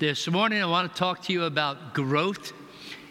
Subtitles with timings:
[0.00, 2.54] This morning, I want to talk to you about growth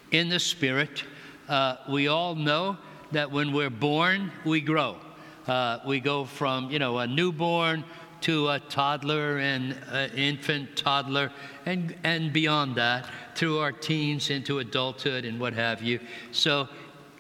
[0.10, 1.04] in the Spirit.
[1.47, 2.79] Uh, we all know
[3.12, 4.97] that when we're born, we grow.
[5.46, 7.83] Uh, we go from, you know, a newborn
[8.21, 11.31] to a toddler and an infant toddler
[11.67, 16.00] and, and beyond that through our teens into adulthood and what have you.
[16.32, 16.68] So,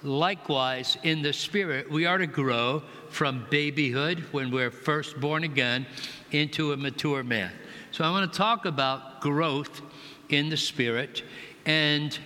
[0.01, 2.81] likewise, in the Spirit, we are to grow
[3.11, 5.85] from babyhood when we're first born again
[6.31, 7.51] into a mature man.
[7.99, 9.81] So I want to talk about growth
[10.29, 11.21] in the Spirit,
[11.65, 12.17] and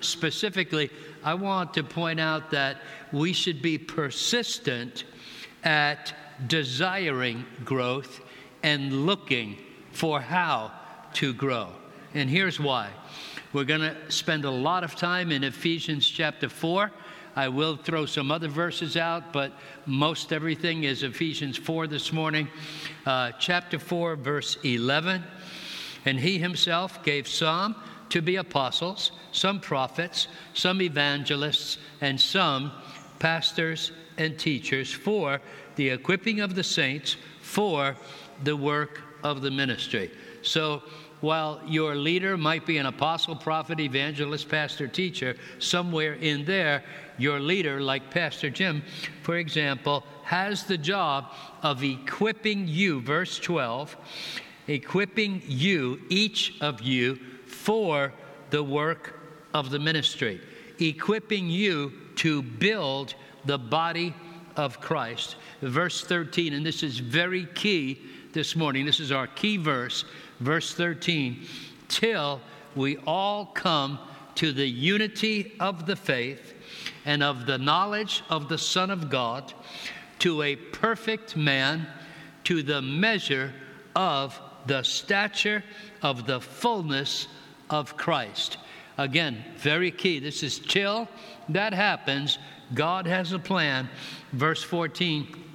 [0.00, 0.90] specifically,
[1.24, 5.04] I want to point out that we should be persistent
[5.64, 6.12] at
[6.46, 8.20] desiring growth
[8.62, 9.56] and looking
[9.92, 10.72] for how
[11.14, 11.70] to grow.
[12.12, 12.90] And here's why.
[13.54, 16.92] We're going to spend a lot of time in Ephesians chapter 4
[17.38, 19.52] I will throw some other verses out, but
[19.86, 22.48] most everything is Ephesians 4 this morning.
[23.06, 25.22] Uh, chapter 4, verse 11.
[26.04, 27.76] And he himself gave some
[28.08, 32.72] to be apostles, some prophets, some evangelists, and some
[33.20, 35.40] pastors and teachers for
[35.76, 37.96] the equipping of the saints for
[38.42, 40.10] the work of the ministry.
[40.42, 40.82] So,
[41.20, 46.84] while your leader might be an apostle, prophet, evangelist, pastor, teacher, somewhere in there,
[47.18, 48.82] your leader, like Pastor Jim,
[49.22, 53.96] for example, has the job of equipping you, verse 12,
[54.68, 58.12] equipping you, each of you, for
[58.50, 59.18] the work
[59.54, 60.40] of the ministry,
[60.78, 64.14] equipping you to build the body
[64.56, 65.36] of Christ.
[65.62, 68.00] Verse 13, and this is very key
[68.32, 68.84] this morning.
[68.84, 70.04] This is our key verse,
[70.40, 71.46] verse 13,
[71.88, 72.40] till
[72.74, 73.98] we all come
[74.36, 76.54] to the unity of the faith
[77.04, 79.52] and of the knowledge of the Son of God
[80.20, 81.86] to a perfect man,
[82.44, 83.52] to the measure
[83.96, 85.64] of the stature
[86.02, 87.28] of the fullness
[87.70, 88.58] of Christ.
[88.96, 90.18] Again, very key.
[90.18, 91.08] This is till
[91.48, 92.38] that happens.
[92.74, 93.88] God has a plan.
[94.32, 95.47] Verse 14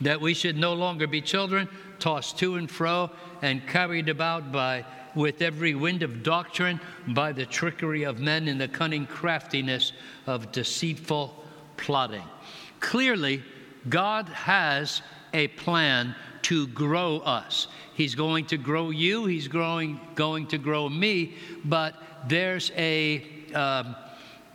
[0.00, 1.68] that we should no longer be children,
[1.98, 3.10] tossed to and fro
[3.42, 4.84] and carried about by
[5.14, 9.92] with every wind of doctrine by the trickery of men and the cunning craftiness
[10.26, 11.42] of deceitful
[11.78, 12.22] plotting.
[12.80, 13.42] Clearly,
[13.88, 15.00] God has
[15.32, 17.66] a plan to grow us.
[17.94, 21.34] He's going to grow you, He's growing, going to grow me,
[21.64, 21.94] but
[22.28, 23.24] there's a,
[23.54, 23.96] um,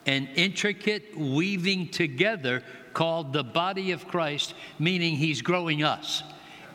[0.05, 2.63] an intricate weaving together
[2.93, 6.23] called the body of Christ, meaning He's growing us.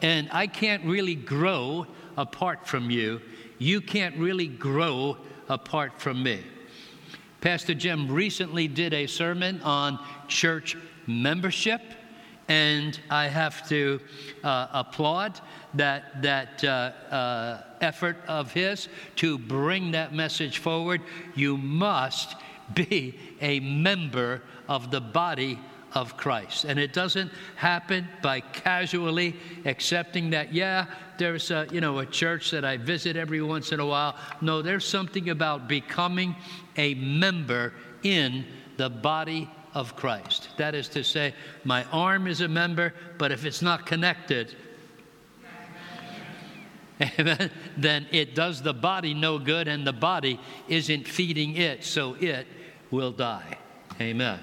[0.03, 3.21] And I can't really grow apart from you
[3.59, 5.17] you can't really grow
[5.49, 6.43] apart from me.
[7.41, 11.81] Pastor Jim recently did a sermon on church membership,
[12.49, 14.01] and I have to
[14.43, 15.41] uh, applaud
[15.75, 21.03] that, that uh, uh, effort of his to bring that message forward.
[21.35, 22.37] You must
[22.75, 25.59] be a member of the body
[25.97, 26.67] of Christ.
[26.67, 29.35] And it doesn't happen by casually
[29.65, 30.85] accepting that, yeah,
[31.17, 34.15] there's a, you know, a church that I visit every once in a while.
[34.43, 36.37] No, there's something about becoming
[36.77, 38.45] a member in
[38.77, 40.51] the body of Christ.
[40.59, 41.33] That is to say,
[41.65, 44.55] my arm is a member, but if it's not connected,
[47.79, 52.47] then it does the body no good, and the body isn't feeding it, so it
[52.91, 53.57] will die.
[53.99, 54.41] Amen.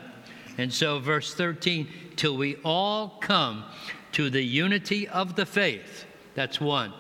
[0.58, 3.66] And so, verse 13, till we all come
[4.14, 6.06] to the unity of the faith,
[6.36, 6.94] that's one,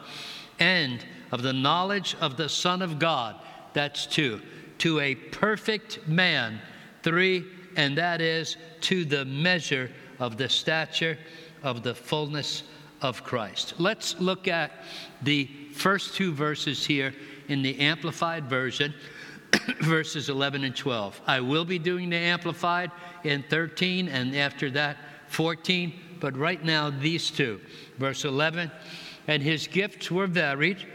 [0.59, 3.35] and of the knowledge of the Son of God,
[3.73, 4.41] that's two,
[4.79, 6.59] to a perfect man,
[7.03, 11.17] three, and that is to the measure of the stature
[11.63, 12.63] of the fullness
[13.01, 13.75] of Christ.
[13.77, 14.71] Let's look at
[15.21, 17.13] the first two verses here
[17.47, 18.93] in the Amplified Version.
[19.81, 21.21] verses 11 and 12.
[21.27, 22.91] I will be doing the Amplified
[23.23, 24.97] in 13 and after that
[25.27, 27.59] 14, but right now these two.
[27.97, 28.71] Verse 11,
[29.27, 30.85] and his gifts were varied.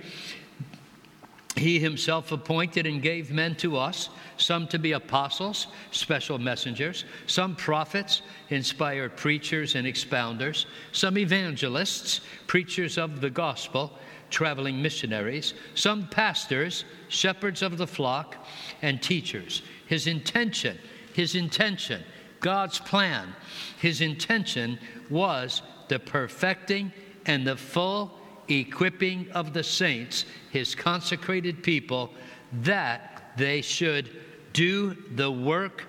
[1.56, 7.56] He himself appointed and gave men to us, some to be apostles, special messengers, some
[7.56, 13.98] prophets, inspired preachers and expounders, some evangelists, preachers of the gospel
[14.30, 18.36] traveling missionaries, some pastors, shepherds of the flock,
[18.82, 19.62] and teachers.
[19.86, 20.78] His intention,
[21.14, 22.02] his intention,
[22.40, 23.34] God's plan,
[23.80, 24.78] his intention
[25.10, 26.92] was the perfecting
[27.26, 28.18] and the full
[28.48, 32.12] equipping of the saints, his consecrated people,
[32.52, 34.10] that they should
[34.52, 35.84] do the work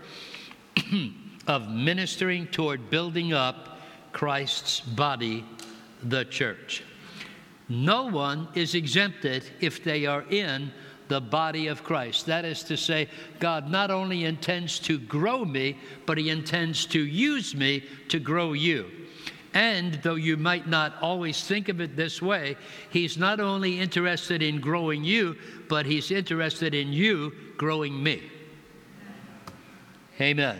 [1.47, 3.79] of ministering toward building up
[4.11, 5.45] Christ's body,
[6.03, 6.83] the church.
[7.69, 10.71] No one is exempted if they are in
[11.09, 12.27] the body of Christ.
[12.27, 13.09] That is to say,
[13.39, 18.53] God not only intends to grow me, but He intends to use me to grow
[18.53, 18.89] you.
[19.53, 22.55] And though you might not always think of it this way,
[22.91, 25.35] He's not only interested in growing you,
[25.67, 28.21] but He's interested in you growing me.
[30.21, 30.59] Amen.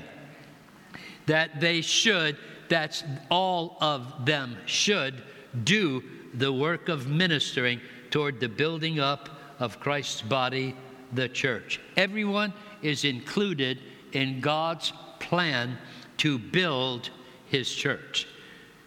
[1.28, 2.38] That they should,
[2.70, 5.22] that's all of them should
[5.64, 6.04] do
[6.34, 9.30] the work of ministering toward the building up
[9.60, 10.76] of Christ's body,
[11.14, 11.80] the church.
[11.98, 13.80] Everyone is included
[14.14, 15.78] in God's plan
[16.18, 17.10] to build
[17.48, 18.28] his church.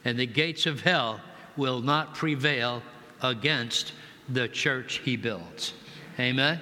[0.04, 1.20] And the gates of hell
[1.56, 2.82] will not prevail
[3.22, 3.92] against
[4.28, 5.74] the church he builds.
[6.18, 6.60] Amen.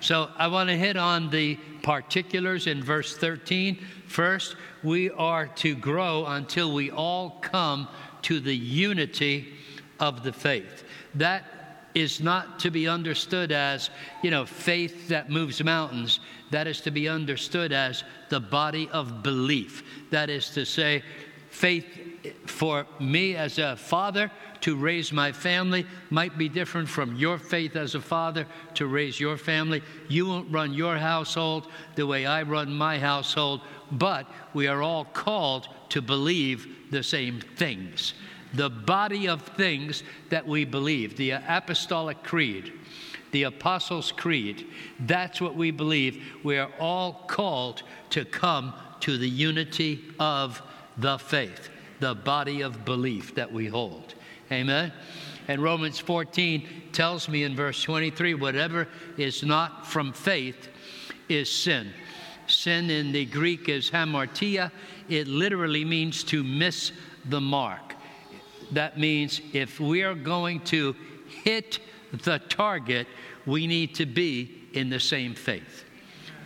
[0.00, 3.78] So I want to hit on the particulars in verse 13.
[4.06, 7.88] First, we are to grow until we all come
[8.22, 9.54] to the unity
[9.98, 10.84] of the faith.
[11.14, 11.59] That
[11.94, 13.90] is not to be understood as,
[14.22, 16.20] you know, faith that moves mountains.
[16.50, 19.82] That is to be understood as the body of belief.
[20.10, 21.02] That is to say,
[21.50, 21.86] faith
[22.46, 27.76] for me as a father to raise my family might be different from your faith
[27.76, 29.82] as a father to raise your family.
[30.08, 35.06] You won't run your household the way I run my household, but we are all
[35.06, 38.14] called to believe the same things
[38.54, 42.72] the body of things that we believe, the Apostolic Creed,
[43.32, 44.66] the Apostles' Creed.
[45.00, 46.22] That's what we believe.
[46.42, 50.60] We are all called to come to the unity of
[50.98, 51.68] the faith,
[52.00, 54.14] the body of belief that we hold.
[54.50, 54.92] Amen.
[55.48, 60.68] And Romans 14 tells me in verse 23 whatever is not from faith
[61.28, 61.92] is sin.
[62.46, 64.72] Sin in the Greek is hamartia.
[65.08, 66.92] It literally means to miss
[67.28, 67.89] the mark
[68.72, 70.94] that means if we are going to
[71.44, 71.80] hit
[72.12, 73.06] the target,
[73.46, 75.84] we need to be in the same faith.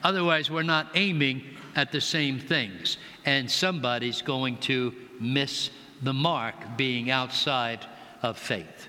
[0.02, 1.42] Otherwise, we're not aiming
[1.76, 5.70] at the same things, and somebody's going to miss
[6.02, 7.84] the mark being outside
[8.22, 8.88] of faith.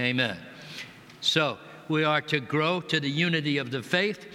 [0.00, 0.36] Amen.
[1.20, 1.58] So,
[1.88, 4.26] we are to grow to the unity of the faith.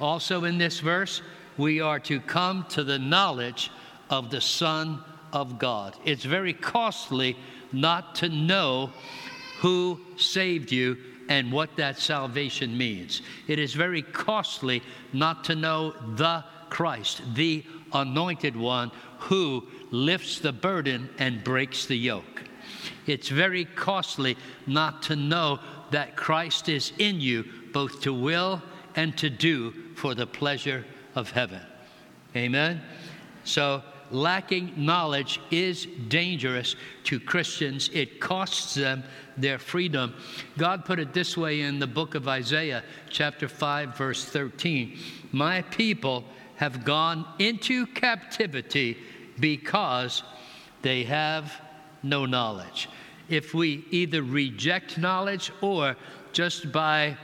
[0.00, 1.22] Also, in this verse,
[1.56, 3.70] we are to come to the knowledge
[4.10, 5.96] of the Son of God.
[6.04, 7.36] It's very costly
[7.72, 8.90] not to know
[9.60, 10.96] who saved you
[11.28, 13.22] and what that salvation means.
[13.46, 14.82] It is very costly
[15.12, 21.96] not to know the Christ, the anointed one who lifts the burden and breaks the
[21.96, 22.44] yoke.
[23.06, 24.36] It's very costly
[24.66, 25.60] not to know
[25.90, 28.62] that Christ is in you, both to will
[28.94, 30.84] and to do for the pleasure
[31.14, 31.60] of heaven.
[32.36, 32.82] Amen?
[33.44, 37.90] So, lacking knowledge is dangerous to Christians.
[37.92, 39.04] It costs them
[39.36, 40.14] their freedom.
[40.56, 44.98] God put it this way in the book of Isaiah, chapter 5, verse 13
[45.32, 46.24] My people
[46.56, 48.98] have gone into captivity
[49.38, 50.22] because
[50.82, 51.60] they have
[52.02, 52.88] no knowledge.
[53.28, 55.96] If we either reject knowledge or
[56.32, 57.16] just by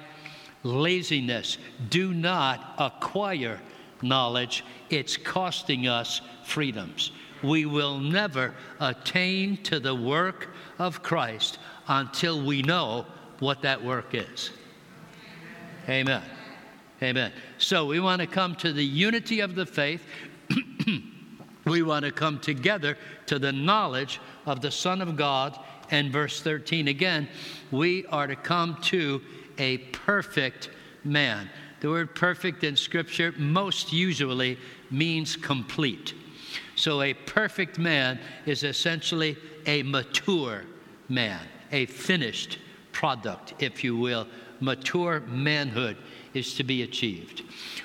[0.62, 1.58] laziness
[1.90, 3.60] do not acquire
[4.04, 7.10] knowledge, it's costing us freedoms.
[7.42, 10.48] We will never attain to the work
[10.78, 11.58] of Christ
[11.88, 13.06] until we know
[13.40, 14.50] what that work is.
[15.88, 16.22] Amen.
[17.02, 17.32] Amen.
[17.58, 20.02] So we want to come to the unity of the faith.
[21.66, 22.96] we want to come together
[23.26, 25.58] to the knowledge of the Son of God.
[25.90, 27.28] And verse 13 again,
[27.70, 29.20] we are to come to
[29.58, 30.70] a perfect
[31.04, 31.50] man.
[31.84, 34.56] The word perfect in Scripture most usually
[34.90, 36.14] means complete.
[36.76, 39.36] So, a perfect man is essentially
[39.66, 40.64] a mature
[41.10, 42.58] man, a finished
[42.92, 44.26] product, if you will.
[44.60, 45.98] Mature manhood
[46.32, 47.42] is to be achieved.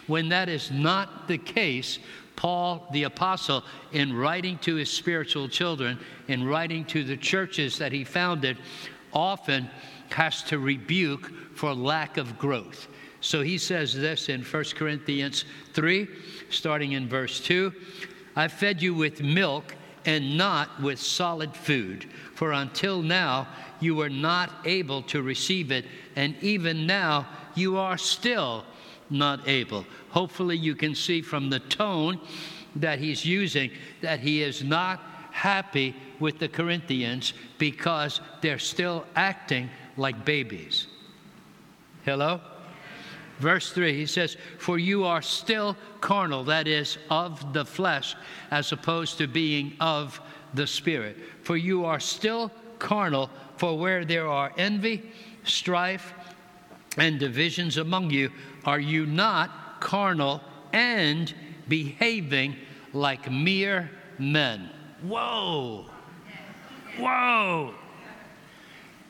[0.07, 1.99] When that is not the case,
[2.37, 7.91] Paul the Apostle, in writing to his spiritual children, in writing to the churches that
[7.91, 8.59] he founded,
[9.11, 9.69] often
[10.09, 12.87] has to rebuke for lack of growth.
[13.21, 16.07] So he says this in 1 Corinthians 3,
[16.49, 17.73] starting in verse 2
[18.35, 23.47] I fed you with milk and not with solid food, for until now
[23.81, 25.85] you were not able to receive it,
[26.15, 28.63] and even now you are still
[29.09, 29.85] not able.
[30.09, 32.19] Hopefully, you can see from the tone
[32.75, 33.71] that he's using
[34.01, 40.87] that he is not happy with the Corinthians because they're still acting like babies.
[42.05, 42.39] Hello?
[43.39, 48.15] Verse 3, he says, For you are still carnal, that is, of the flesh,
[48.51, 50.19] as opposed to being of
[50.53, 51.17] the Spirit.
[51.43, 55.11] For you are still carnal, for where there are envy,
[55.45, 56.13] strife,
[56.97, 58.31] and divisions among you,
[58.65, 60.41] are you not carnal
[60.73, 61.33] and
[61.67, 62.55] behaving
[62.93, 64.69] like mere men?
[65.01, 65.85] Whoa!
[66.97, 67.73] Whoa!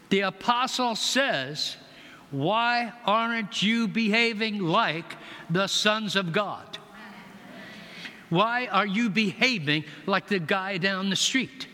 [0.10, 1.78] The apostle says,
[2.32, 5.18] Why aren't you behaving like
[5.50, 6.78] the sons of God?
[8.30, 11.68] Why are you behaving like the guy down the street?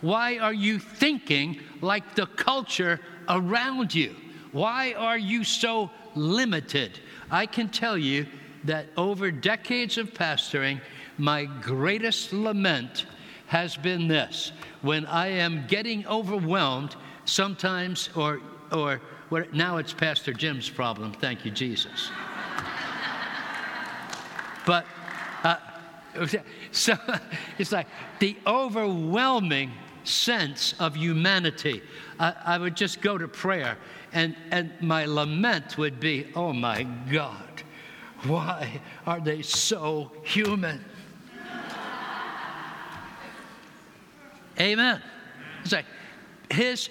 [0.00, 4.16] Why are you thinking like the culture around you?
[4.52, 6.98] Why are you so limited?
[7.30, 8.26] I can tell you
[8.64, 10.80] that over decades of pastoring,
[11.16, 13.06] my greatest lament
[13.46, 18.40] has been this when I am getting overwhelmed, sometimes, or,
[18.72, 19.00] or
[19.52, 22.10] now it's Pastor Jim's problem, thank you, Jesus.
[24.66, 24.86] but
[25.44, 25.56] uh,
[26.72, 26.94] so
[27.58, 27.86] it's like
[28.18, 29.72] the overwhelming
[30.04, 31.82] sense of humanity.
[32.18, 33.76] I, I would just go to prayer,
[34.12, 37.62] and, and my lament would be, oh my God,
[38.24, 40.84] why are they so human?
[44.60, 45.00] Amen.
[45.62, 45.84] It's like
[46.50, 46.88] his,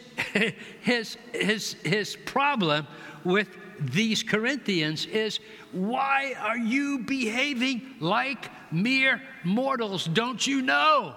[0.82, 2.88] his, his, his problem
[3.24, 3.48] with
[3.80, 5.40] these Corinthians is
[5.72, 10.06] why are you behaving like mere mortals?
[10.06, 11.14] Don't you know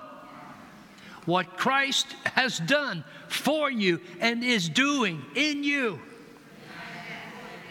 [1.26, 6.00] what Christ has done for you and is doing in you?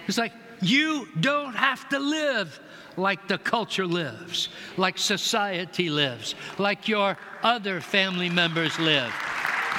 [0.07, 2.59] It's like you don't have to live
[2.97, 9.13] like the culture lives, like society lives, like your other family members live.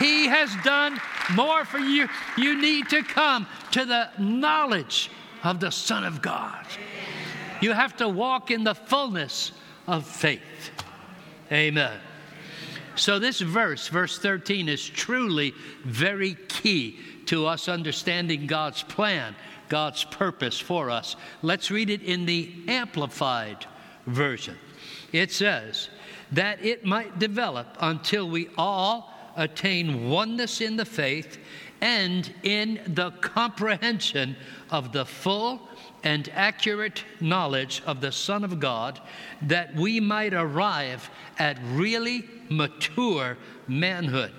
[0.01, 1.01] He has done
[1.35, 2.09] more for you.
[2.37, 5.11] You need to come to the knowledge
[5.45, 6.67] of the Son of God.
[7.61, 9.53] You have to walk in the fullness
[9.87, 10.41] of faith.
[11.53, 11.99] Amen.
[12.97, 15.55] So, this verse, verse 13, is truly
[15.85, 19.37] very key to us understanding God's plan
[19.71, 21.17] God's purpose for us.
[21.41, 23.65] Let's read it in the Amplified
[24.07, 24.59] Version.
[25.13, 25.89] It says,
[26.33, 31.39] that it might develop until we all attain oneness in the faith
[31.81, 34.37] and in the comprehension
[34.71, 35.69] of the full
[36.03, 39.01] and accurate knowledge of the Son of God,
[39.43, 43.37] that we might arrive at really mature
[43.69, 44.33] manhood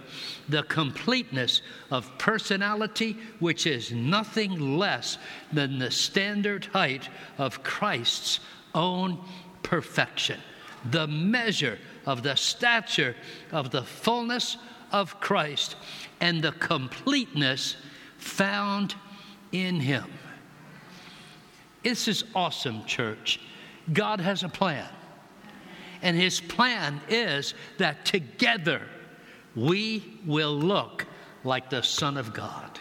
[0.50, 5.18] the completeness of personality, which is nothing less
[5.54, 8.40] than the standard height of Christ's
[8.76, 9.24] own
[9.64, 10.40] perfection,
[10.90, 13.16] the measure of the stature
[13.52, 14.58] of the fullness
[14.92, 15.76] of Christ,
[16.20, 17.76] and the completeness
[18.18, 18.96] found
[19.52, 20.06] in Him.
[21.84, 23.40] This is awesome, church.
[23.92, 24.88] God has a plan.
[26.02, 28.82] And his plan is that together
[29.56, 31.06] we will look
[31.44, 32.80] like the Son of God.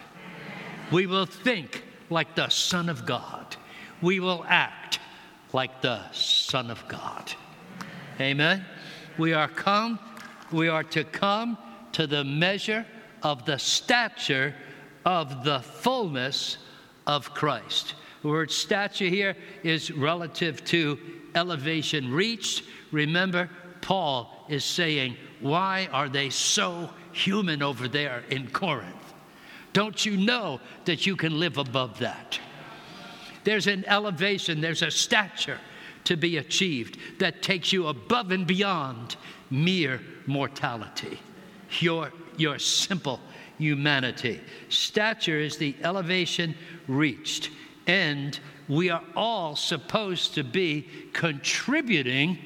[0.91, 3.55] We will think like the Son of God.
[4.01, 4.99] We will act
[5.53, 7.31] like the Son of God.
[8.19, 8.65] Amen.
[9.17, 9.99] We are come,
[10.51, 11.57] we are to come
[11.93, 12.85] to the measure
[13.23, 14.55] of the stature
[15.05, 16.57] of the fullness
[17.07, 17.95] of Christ.
[18.21, 20.99] The word stature here is relative to
[21.33, 22.63] elevation reached.
[22.91, 23.49] Remember,
[23.81, 28.95] Paul is saying, Why are they so human over there in Corinth?
[29.73, 32.39] Don't you know that you can live above that?
[33.43, 35.59] There's an elevation, there's a stature
[36.03, 39.15] to be achieved that takes you above and beyond
[39.49, 41.19] mere mortality,
[41.79, 43.19] your, your simple
[43.57, 44.41] humanity.
[44.69, 46.55] Stature is the elevation
[46.87, 47.51] reached,
[47.87, 52.37] and we are all supposed to be contributing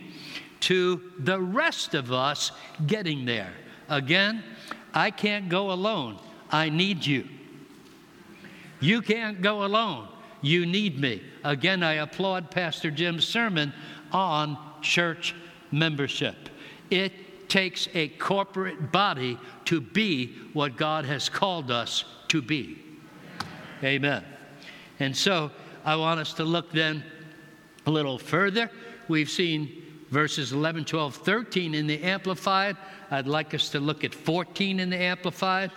[0.61, 2.51] to the rest of us
[2.87, 3.53] getting there.
[3.89, 4.43] Again,
[4.93, 6.19] I can't go alone.
[6.49, 7.27] I need you.
[8.79, 10.07] You can't go alone.
[10.41, 11.21] You need me.
[11.43, 13.73] Again, I applaud Pastor Jim's sermon
[14.11, 15.35] on church
[15.71, 16.49] membership.
[16.89, 17.11] It
[17.55, 22.77] takes a corporate body to be what God has called us to be.
[23.81, 24.25] Amen.
[24.99, 25.49] And so
[25.85, 27.01] I want us to look then
[27.85, 28.69] a little further.
[29.07, 32.75] We've seen verses 11, 12, 13 in the Amplified.
[33.09, 35.71] I'd like us to look at 14 in the Amplified.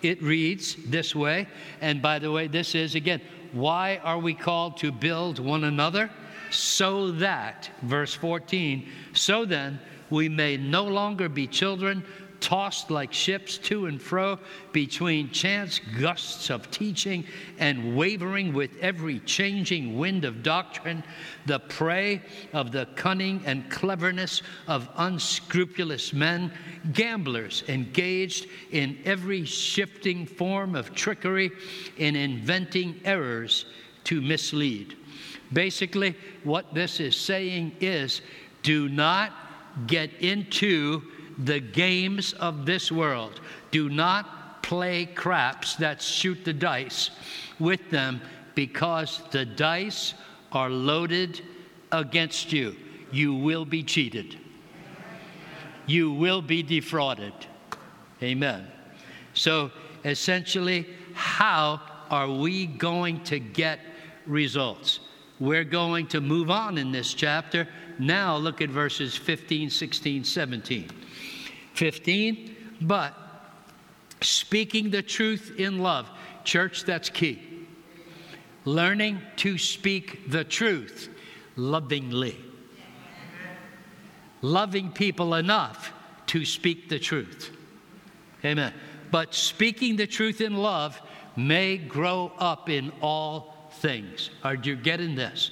[0.00, 1.46] It reads this way,
[1.82, 3.20] and by the way, this is again,
[3.52, 6.10] why are we called to build one another?
[6.50, 9.78] So that, verse 14, so then
[10.10, 12.04] we may no longer be children
[12.40, 14.38] tossed like ships to and fro
[14.72, 17.24] between chance gusts of teaching
[17.58, 21.02] and wavering with every changing wind of doctrine,
[21.46, 22.22] the prey
[22.52, 26.52] of the cunning and cleverness of unscrupulous men,
[26.92, 31.50] gamblers engaged in every shifting form of trickery,
[31.96, 33.66] in inventing errors
[34.04, 34.96] to mislead.
[35.52, 38.20] Basically, what this is saying is
[38.62, 39.32] do not
[39.86, 41.02] get into
[41.38, 43.40] the games of this world.
[43.70, 47.10] Do not play craps that shoot the dice
[47.58, 48.20] with them
[48.54, 50.14] because the dice
[50.52, 51.40] are loaded
[51.92, 52.76] against you.
[53.12, 54.38] You will be cheated.
[55.86, 57.32] You will be defrauded.
[58.22, 58.66] Amen.
[59.32, 59.70] So
[60.04, 61.80] essentially, how
[62.10, 63.80] are we going to get
[64.26, 65.00] results?
[65.40, 67.68] We're going to move on in this chapter.
[67.98, 70.90] Now look at verses 15, 16, 17.
[71.74, 73.14] 15, but
[74.20, 76.08] speaking the truth in love.
[76.44, 77.42] Church, that's key.
[78.64, 81.08] Learning to speak the truth
[81.56, 82.36] lovingly.
[84.40, 85.92] Loving people enough
[86.26, 87.50] to speak the truth.
[88.44, 88.72] Amen.
[89.10, 91.00] But speaking the truth in love
[91.36, 94.30] may grow up in all things.
[94.42, 95.50] Are you getting this?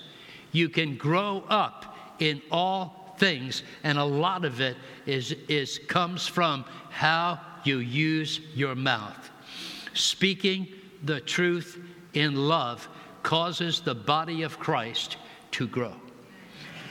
[0.53, 6.27] You can grow up in all things, and a lot of it is, is comes
[6.27, 9.31] from how you use your mouth.
[9.95, 10.69] Speaking
[11.05, 11.79] the truth
[12.15, 12.89] in love
[13.23, 15.17] causes the body of Christ
[15.53, 15.95] to grow.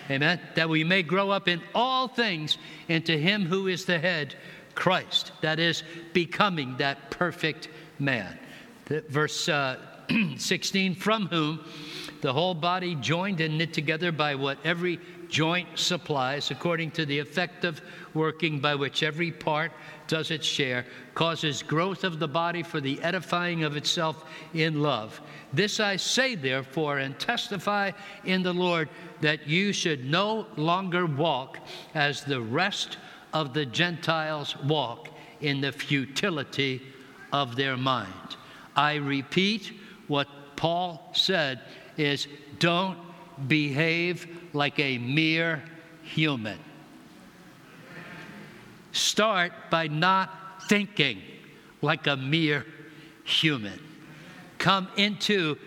[0.10, 0.40] Amen.
[0.56, 4.36] That we may grow up in all things into Him who is the head,
[4.76, 5.32] Christ.
[5.42, 8.38] That is, becoming that perfect man.
[9.10, 9.80] Verse uh,
[10.38, 11.64] 16, from whom
[12.22, 17.20] the whole body joined and knit together by what every joint supplies, according to the
[17.20, 17.82] effective
[18.14, 19.72] working by which every part
[20.08, 25.20] does its share, causes growth of the body for the edifying of itself in love.
[25.52, 27.92] This I say, therefore, and testify
[28.24, 28.90] in the Lord
[29.22, 31.60] that you should no longer walk
[31.94, 32.98] as the rest
[33.34, 35.10] of the Gentiles walk
[35.42, 36.82] in the futility
[37.34, 38.38] of their mind.
[38.76, 39.74] I repeat
[40.08, 41.62] what Paul said
[41.98, 42.28] is
[42.60, 42.98] don't
[43.48, 45.64] behave like a mere
[46.04, 46.58] human.
[48.92, 51.22] Start by not thinking
[51.82, 52.66] like a mere
[53.26, 53.80] human.
[54.58, 55.58] Come into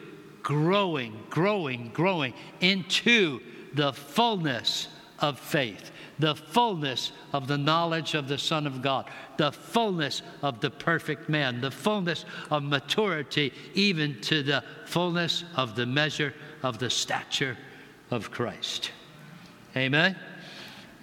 [0.43, 3.41] growing, growing, growing into
[3.75, 9.51] the fullness of faith, the fullness of the knowledge of the Son of God, the
[9.51, 15.87] fullness of the perfect man, the fullness of maturity, even to the fullness of the
[15.87, 17.57] measure of the stature
[18.11, 18.91] of Christ.
[19.77, 20.17] Amen?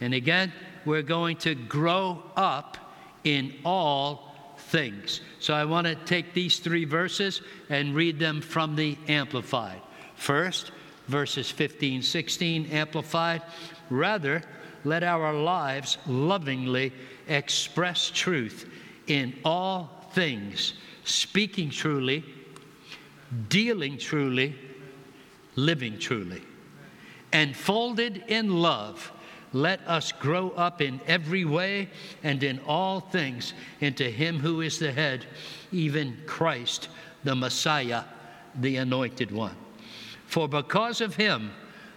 [0.01, 0.53] And again,
[0.85, 2.77] we're going to grow up
[3.23, 5.21] in all things.
[5.39, 9.81] So I want to take these three verses and read them from the Amplified.
[10.15, 10.71] First,
[11.07, 13.41] verses 15, 16, Amplified.
[13.89, 14.43] Rather,
[14.83, 16.93] let our lives lovingly
[17.27, 18.69] express truth
[19.07, 22.23] in all things, speaking truly,
[23.49, 24.55] dealing truly,
[25.55, 26.41] living truly.
[27.31, 29.11] And folded in love,
[29.53, 31.89] let us grow up in every way
[32.23, 35.25] and in all things into Him who is the head,
[35.71, 36.89] even Christ,
[37.23, 38.03] the Messiah,
[38.55, 39.55] the Anointed One.
[40.27, 41.51] For because of Him,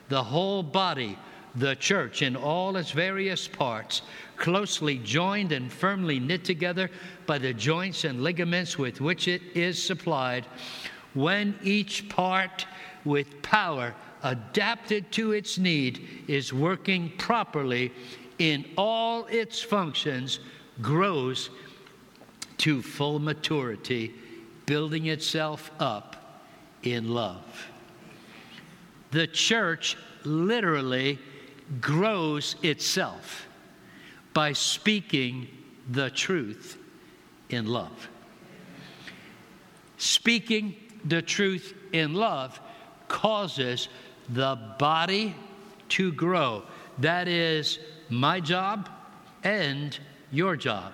[0.08, 1.18] the whole body,
[1.54, 4.02] the church in all its various parts,
[4.36, 6.90] closely joined and firmly knit together
[7.26, 10.46] by the joints and ligaments with which it is supplied,
[11.14, 12.66] when each part
[13.04, 17.92] with power adapted to its need is working properly
[18.38, 20.40] in all its functions,
[20.80, 21.50] grows
[22.58, 24.14] to full maturity,
[24.66, 26.42] building itself up
[26.82, 27.68] in love.
[29.10, 31.18] The church literally
[31.80, 33.46] grows itself
[34.34, 35.48] by speaking
[35.90, 36.78] the truth
[37.50, 38.08] in love.
[39.96, 42.60] Speaking the truth in love
[43.08, 43.88] causes
[44.28, 45.34] the body
[45.90, 46.62] to grow.
[46.98, 47.78] That is
[48.08, 48.88] my job
[49.44, 49.98] and
[50.30, 50.92] your job.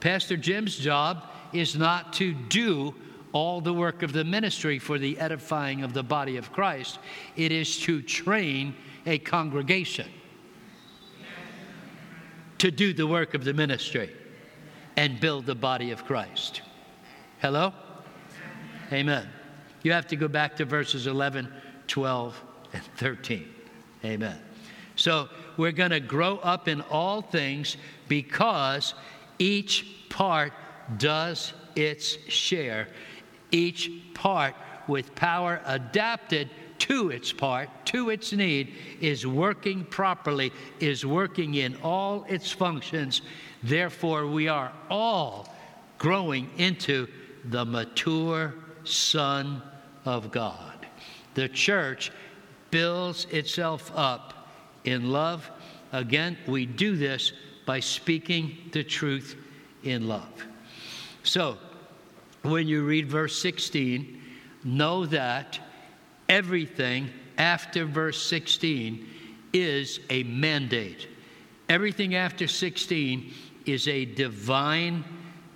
[0.00, 2.94] Pastor Jim's job is not to do
[3.32, 6.98] all the work of the ministry for the edifying of the body of Christ,
[7.36, 8.74] it is to train
[9.06, 10.08] a congregation
[12.58, 14.10] to do the work of the ministry
[14.96, 16.62] and build the body of Christ.
[17.40, 17.72] Hello?
[18.92, 19.28] Amen.
[19.82, 21.52] You have to go back to verses 11,
[21.88, 22.40] 12,
[22.72, 23.48] and 13.
[24.04, 24.38] Amen.
[24.96, 27.76] So we're going to grow up in all things
[28.08, 28.94] because
[29.42, 30.52] Each part
[30.98, 32.86] does its share,
[33.50, 34.54] each part
[34.86, 36.48] with power adapted
[36.82, 43.22] to its part, to its need, is working properly, is working in all its functions.
[43.62, 45.48] Therefore, we are all
[45.98, 47.06] growing into
[47.44, 49.62] the mature Son
[50.04, 50.86] of God.
[51.34, 52.10] The church
[52.72, 54.48] builds itself up
[54.82, 55.48] in love.
[55.92, 57.32] Again, we do this
[57.64, 59.36] by speaking the truth
[59.84, 60.46] in love.
[61.22, 61.58] So,
[62.42, 64.20] when you read verse 16,
[64.64, 65.60] know that
[66.32, 69.06] everything after verse 16
[69.52, 71.06] is a mandate.
[71.68, 73.30] Everything after 16
[73.66, 75.04] is a divine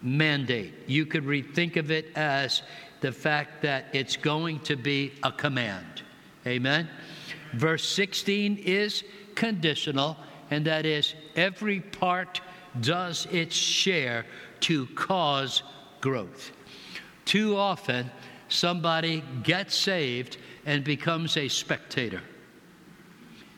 [0.02, 0.74] mandate.
[0.86, 2.62] You could rethink of it as
[3.00, 6.02] the fact that it's going to be a command.
[6.46, 6.90] Amen?
[7.54, 9.02] Verse 16 is
[9.34, 10.18] conditional,
[10.50, 12.42] and that is every part
[12.82, 14.26] does its share
[14.60, 15.62] to cause
[16.02, 16.52] growth.
[17.24, 18.10] Too often,
[18.48, 22.22] somebody gets saved and becomes a spectator.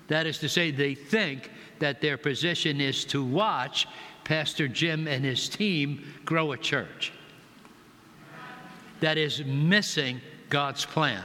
[0.08, 3.86] That is to say, they think that their position is to watch
[4.24, 7.12] Pastor Jim and his team grow a church.
[9.00, 11.22] That is missing God's plan.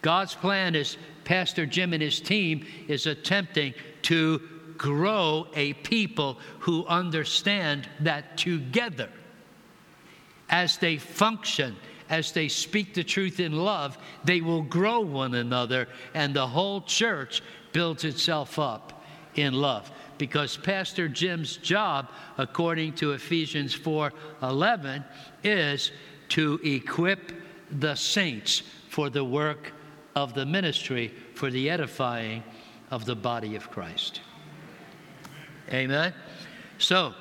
[0.00, 4.42] God's plan is Pastor Jim and his team is attempting to
[4.76, 9.08] grow a people who understand that together,
[10.50, 11.76] as they function,
[12.12, 16.82] as they speak the truth in love, they will grow one another, and the whole
[16.82, 19.02] church builds itself up
[19.34, 19.90] in love.
[20.18, 25.02] Because Pastor Jim's job, according to Ephesians 4 11,
[25.42, 25.90] is
[26.28, 27.32] to equip
[27.70, 29.72] the saints for the work
[30.14, 32.44] of the ministry, for the edifying
[32.90, 34.20] of the body of Christ.
[35.72, 36.12] Amen.
[36.76, 37.14] So,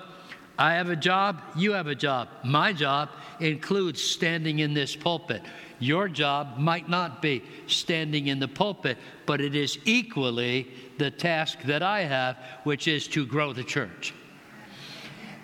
[0.62, 2.28] I have a job, you have a job.
[2.44, 5.42] My job includes standing in this pulpit.
[5.80, 11.64] Your job might not be standing in the pulpit, but it is equally the task
[11.64, 14.14] that I have, which is to grow the church.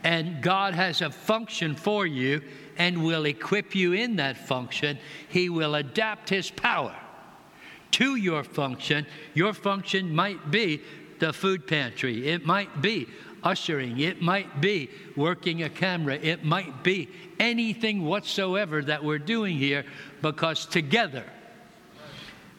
[0.04, 2.44] And God has a function for you
[2.78, 5.00] and will equip you in that function.
[5.30, 6.96] He will adapt His power
[7.94, 9.08] to your function.
[9.34, 10.84] Your function might be
[11.20, 13.08] the food pantry, it might be
[13.44, 19.58] ushering, it might be working a camera, it might be anything whatsoever that we're doing
[19.58, 19.86] here
[20.22, 21.24] because together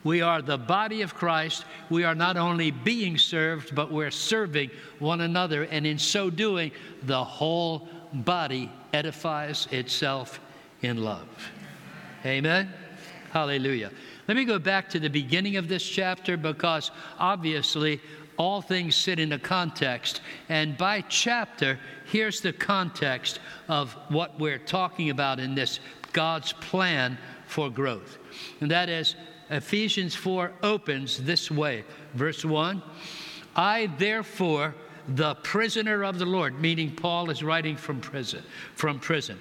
[0.03, 1.65] we are the body of Christ.
[1.89, 5.63] We are not only being served, but we're serving one another.
[5.63, 6.71] And in so doing,
[7.03, 10.39] the whole body edifies itself
[10.81, 11.27] in love.
[12.25, 12.73] Amen?
[13.31, 13.91] Hallelujah.
[14.27, 17.99] Let me go back to the beginning of this chapter because obviously
[18.39, 20.21] all things sit in a context.
[20.47, 25.81] And by chapter, here's the context of what we're talking about in this
[26.13, 28.17] God's plan for growth.
[28.61, 29.15] And that is
[29.49, 31.83] Ephesians 4 opens this way.
[32.13, 32.81] Verse 1
[33.55, 34.73] I therefore,
[35.09, 38.43] the prisoner of the Lord, meaning Paul is writing from prison,
[38.75, 39.37] from prison.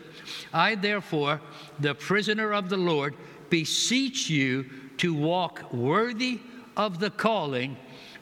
[0.52, 1.40] I therefore,
[1.78, 3.14] the prisoner of the Lord,
[3.48, 6.40] beseech you to walk worthy
[6.76, 7.76] of the calling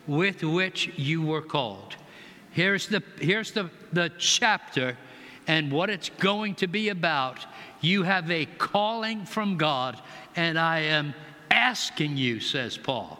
[0.07, 1.97] with which you were called.
[2.51, 4.97] Here's the, here's the, the chapter
[5.47, 7.45] and what it's going to be about.
[7.81, 10.01] You have a calling from God,
[10.35, 11.15] and I am
[11.51, 13.19] asking you, says Paul,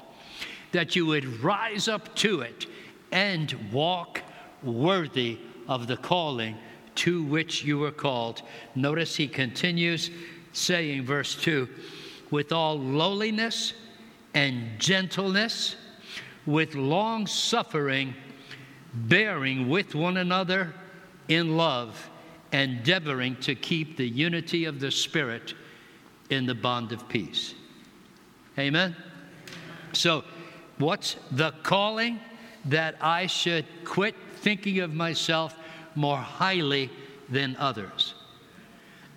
[0.73, 2.67] that you would rise up to it
[3.13, 4.23] and walk
[4.63, 6.57] worthy of the calling
[6.97, 8.43] to which you were called.
[8.75, 10.11] Notice he continues
[10.53, 11.69] saying, verse 2
[12.31, 13.73] with all lowliness
[14.35, 15.77] and gentleness
[16.47, 18.15] with long suffering,
[18.95, 20.75] bearing with one another
[21.29, 22.09] in love,
[22.53, 25.55] endeavoring to keep the unity of the Spirit
[26.31, 27.55] in the bond of peace.
[28.59, 28.97] Amen?
[29.93, 30.25] So,
[30.79, 32.21] what's the calling?
[32.67, 35.57] That I should quit thinking of myself
[35.95, 36.91] more highly
[37.29, 38.15] than others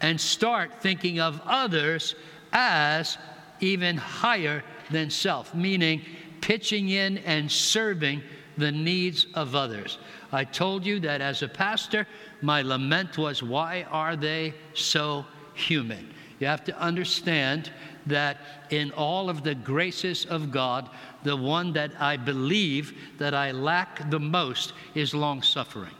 [0.01, 2.15] and start thinking of others
[2.53, 3.17] as
[3.59, 6.01] even higher than self, meaning
[6.49, 8.23] pitching in and serving
[8.57, 9.99] the needs of others.
[10.31, 12.07] I told you that as a pastor,
[12.41, 16.11] my lament was, why are they so human?
[16.39, 17.71] You have to understand
[18.07, 18.37] that
[18.71, 20.89] in all of the graces of God,
[21.21, 25.93] the one that I believe that I lack the most is long suffering.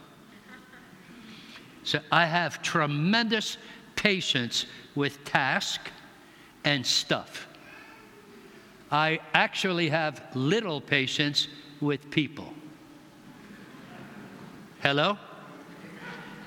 [1.84, 3.58] So I have tremendous
[3.96, 5.92] patience with task
[6.64, 7.49] and stuff.
[8.92, 11.48] I actually have little patience
[11.80, 12.54] with people.
[14.82, 15.18] Hello?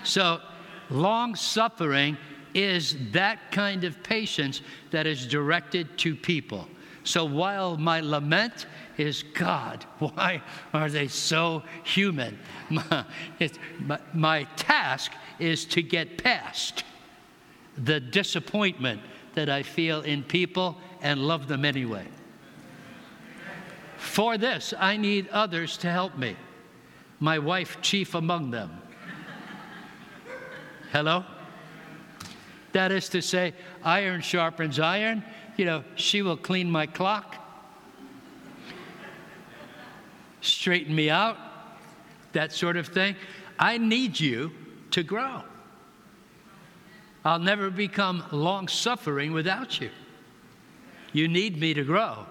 [0.04, 0.40] So,
[0.90, 2.16] long suffering
[2.54, 6.68] is that kind of patience that is directed to people.
[7.04, 12.38] So while my lament is God, why are they so human?
[12.70, 13.04] My,
[13.80, 16.84] my, my task is to get past
[17.76, 19.00] the disappointment
[19.34, 22.06] that I feel in people and love them anyway.
[24.02, 26.36] For this, I need others to help me,
[27.18, 28.70] my wife, chief among them.
[30.90, 31.24] Hello?
[32.72, 35.24] That is to say, iron sharpens iron.
[35.56, 37.36] You know, she will clean my clock,
[40.42, 41.38] straighten me out,
[42.32, 43.16] that sort of thing.
[43.58, 44.52] I need you
[44.90, 45.42] to grow.
[47.24, 49.90] I'll never become long suffering without you.
[51.14, 52.26] You need me to grow.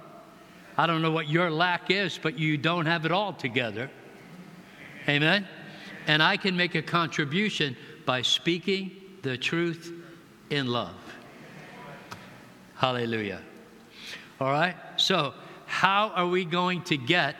[0.77, 3.89] I don't know what your lack is, but you don't have it all together.
[5.07, 5.47] Amen?
[6.07, 9.91] And I can make a contribution by speaking the truth
[10.49, 10.95] in love.
[12.75, 13.41] Hallelujah.
[14.39, 14.75] All right?
[14.97, 15.33] So,
[15.67, 17.35] how are we going to get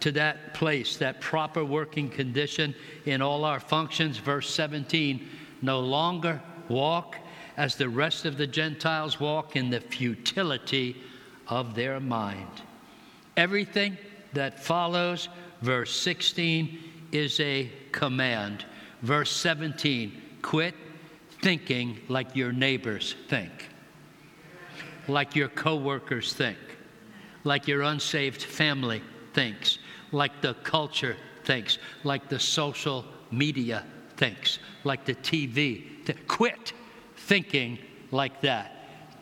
[0.00, 4.18] to that place, that proper working condition in all our functions?
[4.18, 5.28] Verse 17
[5.60, 7.16] no longer walk
[7.56, 11.02] as the rest of the Gentiles walk in the futility
[11.48, 12.62] of their mind.
[13.38, 13.96] Everything
[14.32, 15.28] that follows
[15.62, 16.76] verse 16
[17.12, 18.64] is a command.
[19.02, 20.74] Verse 17 quit
[21.40, 23.70] thinking like your neighbors think,
[25.06, 26.58] like your coworkers think,
[27.44, 29.02] like your unsaved family
[29.34, 29.78] thinks,
[30.10, 33.84] like the culture thinks, like the social media
[34.16, 36.04] thinks, like the TV.
[36.04, 36.72] Th- quit
[37.16, 37.78] thinking
[38.10, 38.72] like that.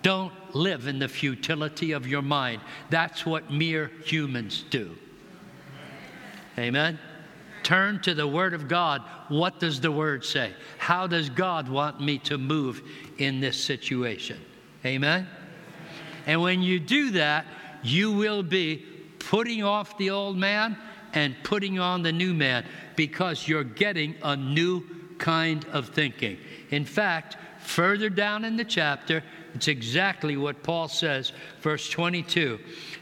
[0.01, 2.61] Don't live in the futility of your mind.
[2.91, 4.97] That's what mere humans do.
[6.59, 6.99] Amen?
[7.63, 9.03] Turn to the Word of God.
[9.29, 10.53] What does the Word say?
[10.79, 12.83] How does God want me to move
[13.19, 14.41] in this situation?
[14.85, 15.27] Amen?
[16.27, 17.47] And when you do that,
[17.83, 18.85] you will be
[19.19, 20.77] putting off the old man
[21.13, 24.85] and putting on the new man because you're getting a new
[25.19, 26.39] kind of thinking.
[26.71, 29.23] In fact, further down in the chapter,
[29.57, 32.59] it's exactly what Paul says, verse 22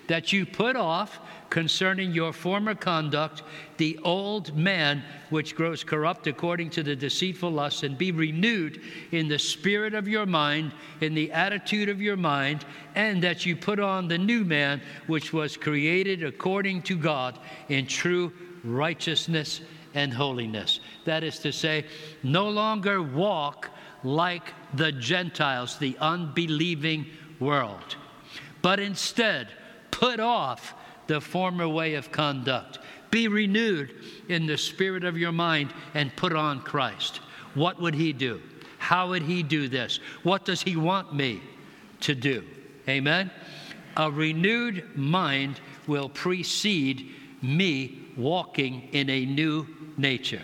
[0.06, 1.18] that you put off
[1.50, 3.42] concerning your former conduct
[3.76, 8.80] the old man which grows corrupt according to the deceitful lusts, and be renewed
[9.12, 12.64] in the spirit of your mind, in the attitude of your mind,
[12.94, 17.38] and that you put on the new man which was created according to God
[17.68, 19.60] in true righteousness
[19.94, 20.80] and holiness.
[21.04, 21.86] That is to say,
[22.22, 23.70] no longer walk
[24.04, 27.06] like the Gentiles, the unbelieving
[27.40, 27.96] world,
[28.62, 29.48] but instead
[29.90, 30.74] put off
[31.06, 32.78] the former way of conduct.
[33.10, 33.94] Be renewed
[34.28, 37.20] in the spirit of your mind and put on Christ.
[37.54, 38.40] What would he do?
[38.78, 40.00] How would he do this?
[40.22, 41.40] What does he want me
[42.00, 42.44] to do?
[42.88, 43.30] Amen?
[43.96, 50.42] A renewed mind will precede me walking in a new nature.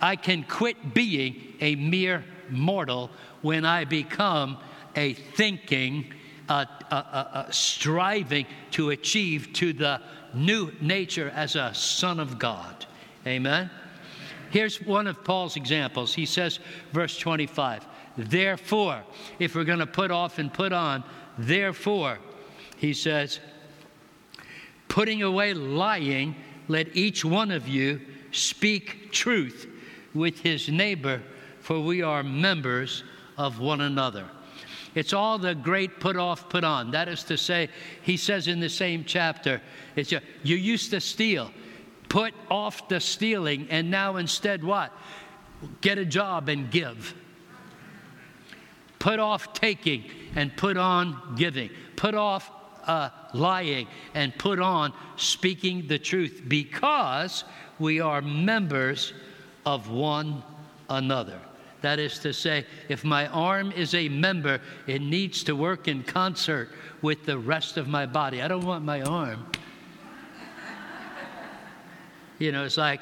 [0.00, 3.10] I can quit being a mere mortal
[3.42, 4.58] when I become
[4.96, 6.12] a thinking,
[6.48, 10.00] a, striving to achieve to the
[10.34, 12.86] new nature as a son of God.
[13.26, 13.70] Amen?
[14.50, 16.14] Here's one of Paul's examples.
[16.14, 16.58] He says,
[16.92, 17.86] verse 25,
[18.16, 19.02] therefore,
[19.38, 21.04] if we're going to put off and put on,
[21.38, 22.18] therefore,
[22.76, 23.38] he says,
[24.88, 26.34] putting away lying,
[26.66, 28.00] let each one of you
[28.32, 29.69] speak truth
[30.14, 31.22] with his neighbor,
[31.60, 33.04] for we are members
[33.36, 34.28] of one another.
[34.94, 36.90] It's all the great put off, put on.
[36.90, 37.68] That is to say,
[38.02, 39.60] he says in the same chapter,
[39.94, 41.50] it's you used to steal,
[42.08, 44.92] put off the stealing, and now instead what?
[45.80, 47.14] Get a job and give.
[48.98, 51.70] Put off taking and put on giving.
[51.96, 52.50] Put off
[52.86, 57.44] uh, lying and put on speaking the truth because
[57.78, 59.12] we are members
[59.66, 60.42] of one
[60.88, 61.40] another.
[61.82, 66.02] That is to say, if my arm is a member, it needs to work in
[66.02, 66.70] concert
[67.00, 68.42] with the rest of my body.
[68.42, 69.46] I don't want my arm.
[72.38, 73.00] You know, it's like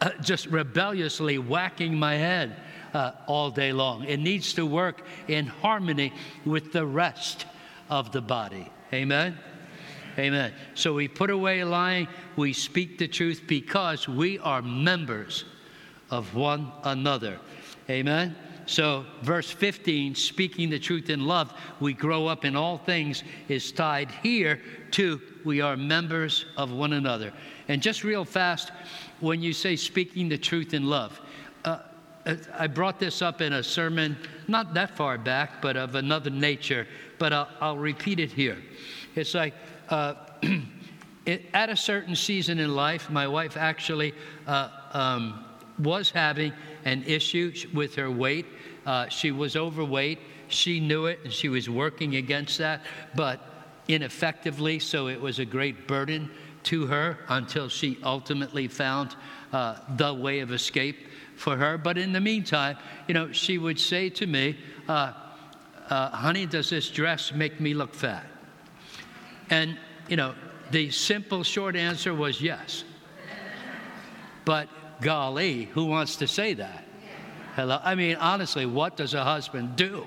[0.00, 2.56] uh, just rebelliously whacking my head
[2.94, 4.04] uh, all day long.
[4.04, 6.12] It needs to work in harmony
[6.44, 7.46] with the rest
[7.88, 8.70] of the body.
[8.92, 9.38] Amen?
[10.18, 10.52] Amen.
[10.74, 15.44] So we put away lying, we speak the truth because we are members
[16.10, 17.38] of one another.
[17.90, 18.36] Amen.
[18.66, 23.72] So, verse 15, speaking the truth in love, we grow up in all things, is
[23.72, 27.32] tied here to we are members of one another.
[27.68, 28.70] And just real fast,
[29.20, 31.18] when you say speaking the truth in love,
[32.52, 34.16] I brought this up in a sermon
[34.48, 36.86] not that far back, but of another nature,
[37.18, 38.58] but I'll, I'll repeat it here.
[39.14, 39.54] It's like
[39.88, 40.14] uh,
[41.26, 44.12] it, at a certain season in life, my wife actually
[44.46, 45.44] uh, um,
[45.78, 46.52] was having
[46.84, 48.46] an issue with her weight.
[48.86, 50.18] Uh, she was overweight.
[50.48, 52.82] She knew it and she was working against that,
[53.14, 53.40] but
[53.86, 56.30] ineffectively, so it was a great burden
[56.64, 59.16] to her until she ultimately found
[59.52, 61.78] uh, the way of escape for her.
[61.78, 65.12] But in the meantime, you know, she would say to me, uh,
[65.88, 68.26] uh, Honey, does this dress make me look fat?
[69.50, 70.34] And, you know,
[70.70, 72.84] the simple short answer was yes.
[74.44, 74.68] But
[75.00, 76.84] golly, who wants to say that?
[77.54, 77.80] Hello?
[77.82, 80.06] I mean, honestly, what does a husband do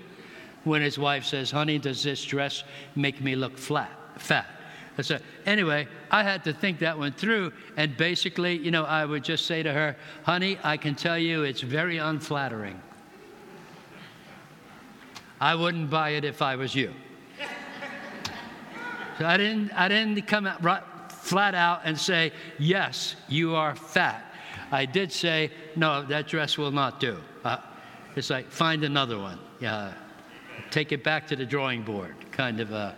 [0.63, 2.63] when his wife says, Honey, does this dress
[2.95, 4.47] make me look flat, fat?
[5.01, 7.53] So, anyway, I had to think that one through.
[7.77, 11.43] And basically, you know, I would just say to her, honey, I can tell you
[11.43, 12.79] it's very unflattering.
[15.39, 16.93] I wouldn't buy it if I was you.
[19.17, 23.75] So I didn't, I didn't come out right, flat out and say, yes, you are
[23.75, 24.30] fat.
[24.71, 27.17] I did say, no, that dress will not do.
[27.43, 27.57] Uh,
[28.15, 29.39] it's like, find another one.
[29.59, 29.93] Yeah,
[30.69, 32.95] take it back to the drawing board, kind of a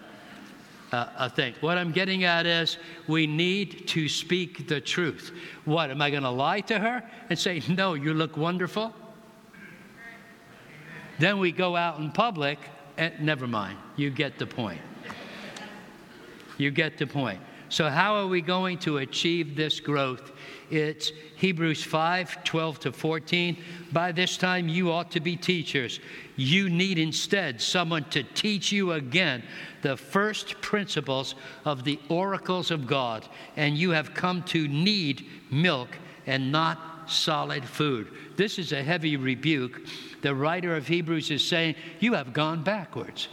[0.93, 1.55] uh, a thing.
[1.59, 5.31] What I'm getting at is we need to speak the truth.
[5.65, 8.93] What, am I going to lie to her and say, no, you look wonderful?
[11.19, 12.59] Then we go out in public
[12.97, 14.81] and never mind, you get the point.
[16.57, 17.39] You get the point.
[17.69, 20.31] So, how are we going to achieve this growth?
[20.69, 23.57] It's Hebrews 5 12 to 14.
[23.91, 25.99] By this time, you ought to be teachers.
[26.35, 29.43] You need instead someone to teach you again
[29.81, 35.89] the first principles of the oracles of God, and you have come to need milk
[36.25, 38.07] and not solid food.
[38.35, 39.81] This is a heavy rebuke.
[40.21, 43.27] The writer of Hebrews is saying, You have gone backwards.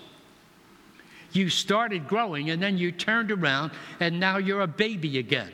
[1.33, 5.53] You started growing and then you turned around and now you're a baby again.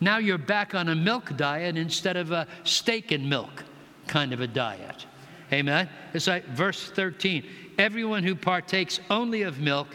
[0.00, 3.64] Now you're back on a milk diet instead of a steak and milk
[4.06, 5.06] kind of a diet.
[5.52, 5.88] Amen.
[6.12, 7.44] It's like verse 13
[7.78, 9.88] everyone who partakes only of milk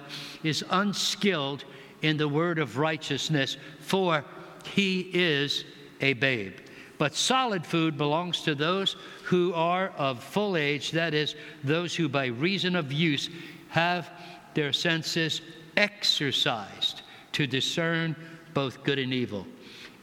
[0.43, 1.63] is unskilled
[2.01, 4.23] in the word of righteousness, for
[4.65, 5.65] he is
[5.99, 6.53] a babe.
[6.97, 12.07] But solid food belongs to those who are of full age, that is, those who
[12.07, 13.29] by reason of use
[13.69, 14.11] have
[14.53, 15.41] their senses
[15.77, 18.15] exercised to discern
[18.53, 19.47] both good and evil.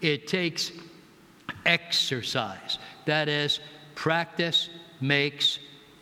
[0.01, 0.73] It takes
[1.67, 3.61] exercise, that is,
[3.95, 4.69] practice
[5.01, 5.59] makes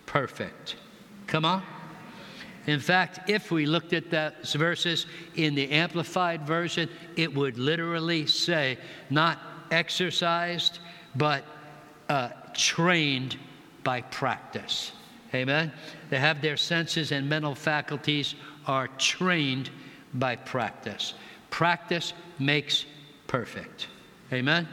[0.07, 0.77] perfect.
[1.27, 1.63] Come on.
[2.67, 5.07] In fact, if we looked at those verses
[5.37, 8.79] in the Amplified Version, it would literally say
[9.09, 9.39] not
[9.71, 10.81] exercised,
[11.15, 11.45] but
[12.09, 13.39] uh, trained
[13.85, 14.93] by practice.
[15.33, 15.73] Amen?
[16.11, 18.35] They have their senses and mental faculties
[18.67, 19.71] are trained
[20.15, 21.15] by practice.
[21.51, 22.85] Practice makes
[23.27, 23.89] perfect.
[24.33, 24.69] Amen?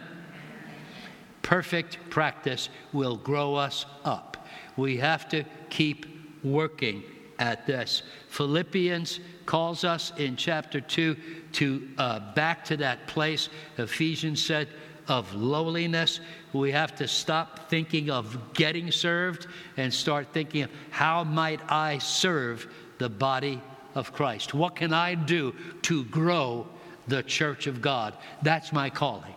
[1.41, 4.47] Perfect practice will grow us up.
[4.77, 6.05] We have to keep
[6.43, 7.03] working
[7.39, 8.03] at this.
[8.29, 11.15] Philippians calls us in chapter 2
[11.53, 14.67] to uh, back to that place, Ephesians said,
[15.07, 16.21] of lowliness.
[16.53, 21.97] We have to stop thinking of getting served and start thinking of how might I
[21.97, 22.67] serve
[22.99, 23.61] the body
[23.95, 24.53] of Christ?
[24.53, 26.67] What can I do to grow
[27.07, 28.13] the church of God?
[28.41, 29.33] That's my calling.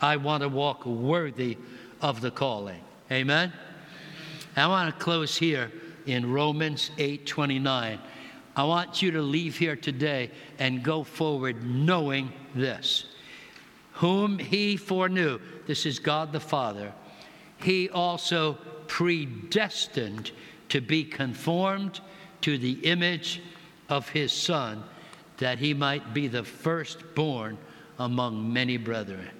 [0.00, 1.56] I want to walk worthy
[2.00, 2.80] of the calling.
[3.10, 3.52] Amen.
[4.56, 5.70] I want to close here
[6.06, 7.98] in Romans 8:29.
[8.56, 13.06] I want you to leave here today and go forward knowing this.
[13.94, 16.92] Whom he foreknew, this is God the Father,
[17.58, 20.30] he also predestined
[20.68, 22.00] to be conformed
[22.42, 23.40] to the image
[23.88, 24.84] of his Son,
[25.38, 27.58] that he might be the firstborn
[27.98, 29.30] among many brethren.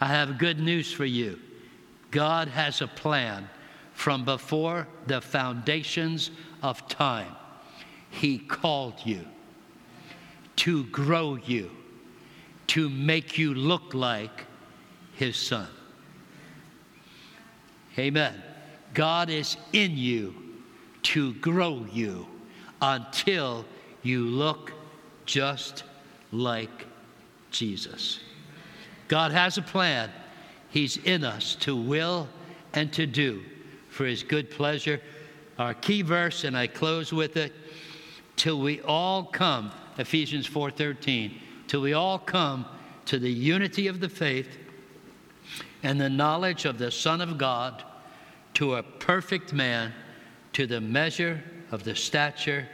[0.00, 1.38] I have good news for you.
[2.10, 3.48] God has a plan
[3.94, 6.30] from before the foundations
[6.62, 7.34] of time.
[8.10, 9.26] He called you
[10.56, 11.70] to grow you,
[12.68, 14.44] to make you look like
[15.14, 15.68] His Son.
[17.98, 18.42] Amen.
[18.94, 20.34] God is in you
[21.02, 22.26] to grow you
[22.80, 23.64] until
[24.02, 24.72] you look
[25.26, 25.84] just
[26.32, 26.86] like
[27.50, 28.20] Jesus.
[29.08, 30.10] God has a plan.
[30.70, 32.28] He's in us to will
[32.72, 33.42] and to do
[33.90, 35.00] for his good pleasure.
[35.58, 37.52] Our key verse, and I close with it,
[38.36, 42.66] till we all come, Ephesians 4:13, till we all come
[43.06, 44.58] to the unity of the faith
[45.82, 47.82] and the knowledge of the Son of God,
[48.54, 49.92] to a perfect man,
[50.52, 52.68] to the measure of the stature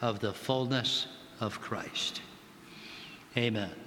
[0.00, 1.06] of the fullness
[1.44, 2.22] of Christ.
[3.36, 3.83] Amen.